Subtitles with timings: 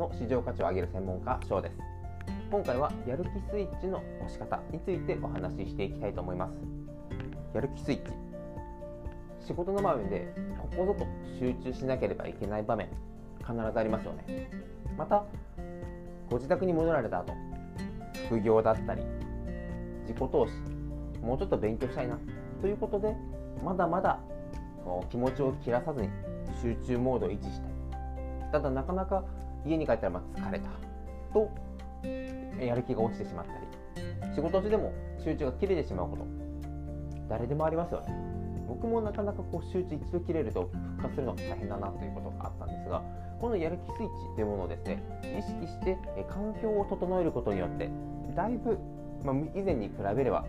[0.00, 1.76] の市場価値を上げる専門家翔です。
[2.50, 6.52] 今回はやる気スイッチの押し方についてお話ししていきたいと思います。
[7.54, 8.10] やる気スイッチ。
[9.46, 11.06] 仕事の場面でここぞと
[11.38, 12.88] 集中しなければいけない場面
[13.40, 14.50] 必ずありますよね。
[14.96, 15.22] また
[16.30, 17.34] ご自宅に戻られた後
[18.26, 19.02] 副業だったり
[20.08, 20.54] 自己投資
[21.20, 22.18] もうちょっと勉強したいな
[22.62, 23.14] ということで
[23.62, 24.18] まだまだ
[25.10, 26.08] 気持ちを切らさずに
[26.62, 27.70] 集中モードを維持したい。
[28.50, 29.24] ただなかなか
[29.64, 30.68] 家に帰ったらま疲れた。
[31.32, 31.50] と
[32.60, 34.34] やる気が落ちてしまったり。
[34.34, 34.92] 仕事中でも
[35.22, 36.26] 集中が切れてしまうこと。
[37.28, 38.30] 誰でもありますよね。
[38.70, 43.02] 僕もなかなかこう集中一度切れると復活するのが大変だなということがあったんですが
[43.40, 45.98] このやる気スイッチというものをですね意識して
[46.28, 47.90] 環境を整えることによって
[48.36, 48.78] だいぶ、
[49.24, 50.46] まあ、以前に比べれば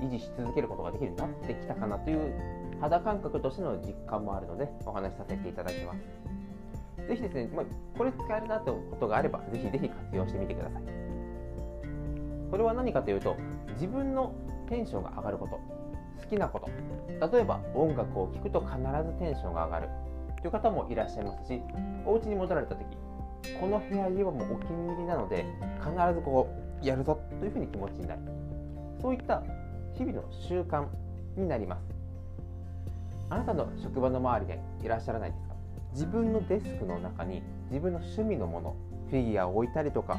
[0.00, 2.32] 維持し続けることができるようになってきたかなという
[2.80, 6.41] 肌感覚としての実感もあるのでお話しさせていただきます。
[7.12, 7.66] ぜひですね、まあ、
[7.98, 10.82] これ使えるなってことがあれば、ぜひぜひ活用してみてください。
[12.50, 13.36] これは何かというと、
[13.74, 14.32] 自分の
[14.68, 15.60] テンションが上がること、
[16.22, 16.70] 好きなこと、
[17.32, 19.88] 例えば音楽を聴くと必ずテンションが上がる
[20.40, 21.60] という方もいらっしゃいますし、
[22.06, 22.96] お家に戻られた時、
[23.60, 25.44] この部屋家はもうお気に入りなので、
[25.80, 26.48] 必ずこ
[26.82, 28.22] うやるぞというふうに気持ちになる。
[29.02, 29.42] そういった
[29.92, 30.86] 日々の習慣
[31.36, 31.82] になります。
[33.28, 35.51] あなたの職場の周りでいらっしゃらないですか？
[35.92, 38.76] 自分のデスクの中に自分の趣味のもの
[39.10, 40.18] フィギュアを置いたりとか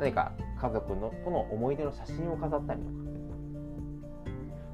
[0.00, 3.02] 何か家族のとの思い出の写真を飾ったりとか。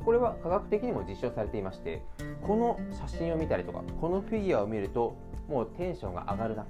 [0.05, 2.03] これは科学的にも実証されていまして
[2.47, 5.19] この写真を見たりとかこのフィギュアを見ると
[5.49, 6.67] もうテンションが上がるな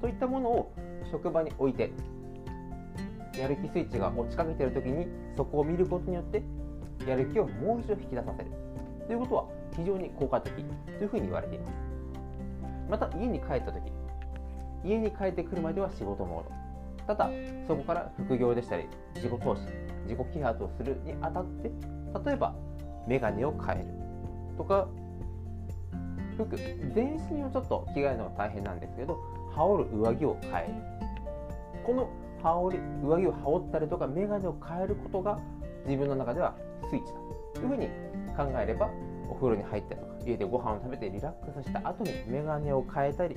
[0.00, 0.72] といったものを
[1.10, 1.90] 職場に置いて
[3.36, 6.44] やる気スイッチが落ちかけている時にそこを見ることによって
[7.08, 8.50] やる気をもう一度引き出させる。
[9.06, 9.44] ということは
[9.76, 10.52] 非常に効果的
[10.98, 11.95] というふうに言われています。
[12.88, 13.92] また家に帰った時
[14.84, 16.50] 家に帰ってくるまでは仕事モード。
[17.06, 17.30] ただ
[17.68, 19.62] そこから副業でしたり自己投資
[20.04, 21.70] 自己啓発をするにあたって
[22.24, 22.54] 例えば
[23.06, 23.86] メガネを変える
[24.56, 24.88] とか
[26.36, 29.18] 服全身をちょっと着替えるのが大変なんですけど
[29.54, 30.74] 羽織る上着を変える。
[31.84, 32.10] この
[32.42, 35.38] 羽織上着を羽織ったりとかメガネを変えることが
[35.86, 36.56] 自分の中では
[36.90, 37.18] スイッチだ。
[37.54, 37.86] というふうに
[38.36, 38.90] 考えれば
[39.30, 43.36] お風呂に入ったりとか家でご飯を食べてリラックスした後にメガネを変えたり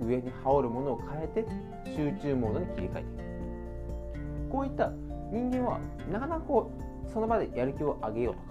[0.00, 1.44] 上に羽織るものを変えて
[1.84, 4.50] 集中モードに切り替えていく。
[4.50, 4.90] こういった
[5.30, 5.80] 人間は
[6.10, 6.72] なかなかこ
[7.08, 8.50] うその場でやる気を上げようとか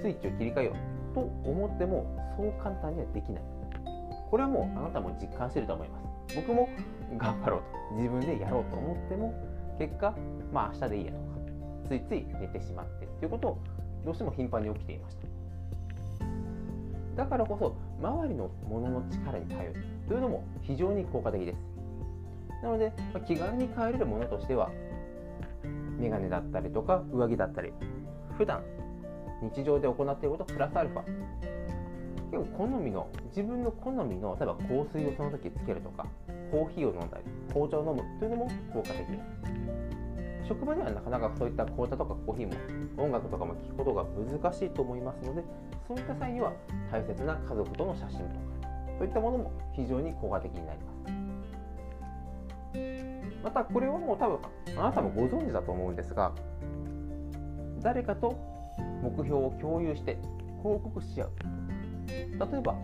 [0.00, 0.72] スイッチを切り替えよ
[1.12, 3.42] うと思ってもそう簡単にはできない。
[4.30, 6.36] これはもうあなたも実感してると思います。
[6.36, 6.68] 僕も
[7.18, 9.34] 頑張ろうと自分でやろうと思っても
[9.78, 10.14] 結果
[10.52, 11.24] まあ明日でいいやとか
[11.88, 13.58] ついつい寝てしまってということを
[14.04, 15.33] どうしても頻繁に起きていました。
[17.16, 21.58] だからこそ周りのものの力に頼るというのも非常に効果的です。
[22.62, 24.70] なので、ま気軽に帰れるものとしては
[25.98, 27.72] メガネだったりとか上着だったり
[28.36, 28.62] 普段
[29.42, 31.02] 日常で行っていることプラスアルファ。
[32.30, 36.06] 結構好みの自分の好みの例えば香水をその時つけるとか
[36.50, 39.83] コーヒーを飲んだり紅茶を飲むというのも効果的です。
[40.46, 45.42] 職場ではなかなかそういった紅茶とかコーヒーも音楽とかも聴くことが難しいと思いますので
[45.88, 46.52] そういった際には
[46.90, 48.30] 大切な家族との写真とか
[48.98, 50.94] そういったものも非常に効果的になります。
[53.42, 54.38] またこれはもう多分
[54.78, 56.32] あなたもご存知だと思うんですが
[57.82, 58.38] 誰かと
[59.02, 60.18] 目標を共有して
[60.62, 61.32] 報告し合う。
[62.08, 62.74] 例えば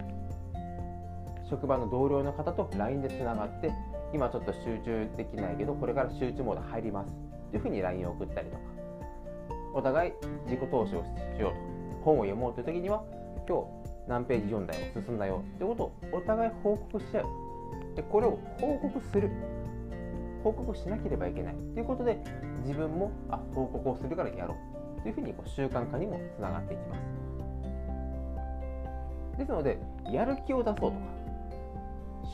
[1.49, 3.73] 職場の同僚の方と LINE でつながって
[4.13, 7.30] 今ちょっと集中できないけどこれから集中モード入ります。
[7.51, 8.63] というふうに LINE を送ったりとか。
[9.73, 10.13] お互い
[10.47, 11.05] 自己投資を
[11.37, 11.57] しようと。
[12.05, 13.05] 本を読もうという時には
[13.47, 13.67] 今日
[14.09, 17.25] 何ページ読んだよ進んだよということをお互い報告し合う。
[17.95, 19.31] でこれを報告する。
[20.43, 22.19] 報告しなければいけないということで
[22.65, 24.57] 自分もあ報告をするからやろ
[24.99, 27.01] うというふうにこう習慣化にもつながっていきます。
[29.39, 29.79] ですので
[30.11, 30.97] やる気を出そうとか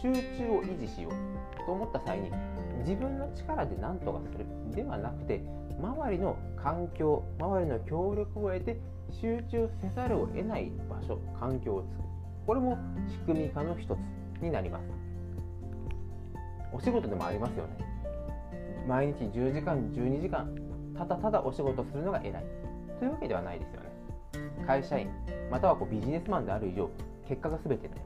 [0.01, 1.13] 集中を維持しよう
[1.65, 2.31] と思った際に
[2.81, 5.43] 自分の力で何とかするではなくて
[5.81, 8.79] 周りの環境周りの協力を得て
[9.11, 12.09] 集中せざるを得ない場所環境を作る。
[12.47, 12.79] これも
[13.09, 13.99] 仕組み化の一つ
[14.43, 14.85] になります。
[16.73, 17.79] お仕事でもありますよね。
[18.87, 20.49] 毎日10時間12時間
[20.97, 22.45] ただただお仕事するのが偉い。
[22.99, 23.87] というわけではないですよね。
[24.67, 25.09] 会社員
[25.51, 26.91] またはこうビジネスマンである以上
[27.29, 28.06] 結果が全てになりま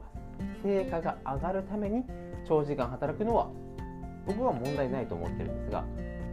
[0.63, 2.03] 成果が上がるために
[2.47, 3.49] 長時間働くのは
[4.25, 5.83] 僕は問題ないと思ってるんですが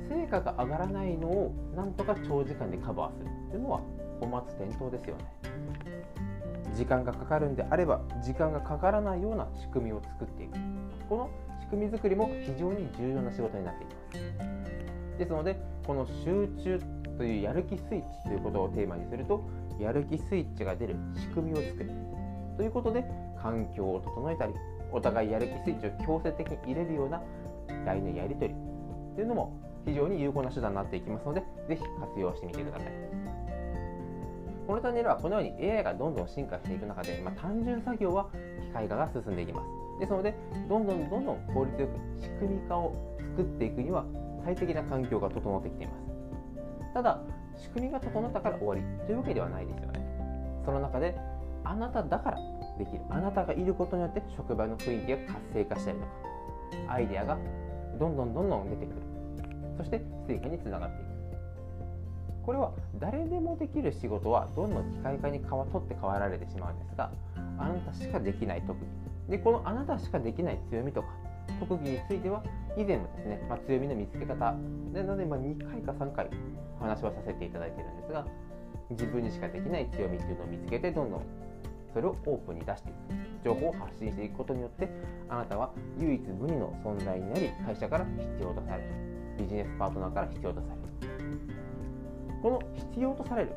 [0.08, 3.30] 成果が上がらないのをなんとか長時間でカバーする。
[3.50, 3.80] というのは
[4.20, 5.24] お待つ転倒ですよね。
[6.74, 10.52] 時間がかかるんであれば時間がかからないような仕組みを作っていく。
[11.08, 13.92] この仕組み作りも非常に重要な仕事になっていま
[15.14, 15.18] す。
[15.18, 16.80] ですのでこの集中
[17.16, 19.44] というやる気スイッチということをテーマにすると
[19.80, 21.90] やる気スイッチが出る仕組みを作る。
[22.58, 23.04] ということで
[23.40, 24.52] 環境を整えたり
[24.92, 27.22] お互いやる気スイッチを強制的に入れるような
[27.86, 28.54] LINE のやり取り
[29.14, 29.56] というのも
[29.86, 32.92] 非常に有効な手段になっていきますのでぜひ活用してみてください。
[34.66, 38.28] このチャンネルはこのように AI がどんどん進化していく中で、まあ、単純作業は
[38.60, 40.00] 機械化が進んでいきます。
[40.00, 40.34] ですので
[40.68, 42.94] どんどんどんどん効率よく仕組み化を
[43.36, 44.04] 作っていくには
[44.44, 45.98] 最適な環境が整ってきています。
[46.92, 47.22] ただ
[47.56, 50.00] 仕組みが整ったから終わりというわけではないですよね。
[50.66, 51.16] その中で
[51.64, 52.38] あなただから
[52.78, 53.00] できる。
[53.10, 56.12] あなたがいることによって職場の雰囲気が活性化したりとか
[56.92, 57.38] アイデアが
[57.98, 58.96] どんどんどんどん出てくる。
[59.76, 61.08] そして成果につながっていく。
[62.44, 67.10] これは誰でもできる仕事はどんどん機械化に変わ取って変わられてしまうんですが
[67.58, 68.86] あなたしかできない特技。
[69.28, 71.08] でこのあなたしかできない強みとか
[71.60, 72.42] 特技については
[72.76, 76.28] 以前もですね、まあ、強みの見つけ方なので、ま、2回か3回
[76.80, 78.26] お話はさせていただいてるんですが
[78.90, 81.22] 自分にしかできない強みっていうのを見つけてどんどん
[81.92, 82.96] それをオープンに出していく
[83.44, 84.88] 情報を発信していくことによって
[85.28, 88.90] あなたは唯一無二の存在になり会社から必要とされる
[89.38, 90.78] ビジネスパートナーから必要とされる
[92.42, 93.52] この必要とされる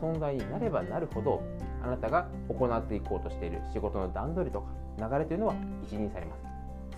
[0.00, 1.42] 存在になればなるほど
[1.82, 4.68] あなたが行っていこうとしている仕事の段取りとか
[4.98, 6.42] 流れというのは一任されます。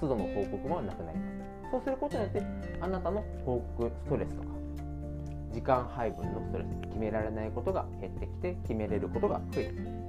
[0.01, 1.71] 都度の報告もなくなります。
[1.71, 2.43] そうすることによって
[2.81, 4.49] あなたの報告ストレスとか
[5.53, 10.02] 時間配分のストレス決められないことが減ってきて決めれることが増えてくる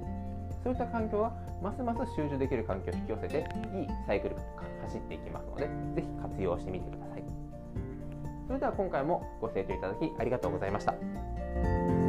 [0.64, 1.32] そういった環境は
[1.62, 4.42] ますます集中できる環境を引き寄せていいサイクルが
[4.86, 7.24] 走っていきますのでぜひ活用してみてください。
[8.46, 12.03] それでは今回もご清聴いただきありがとうございました。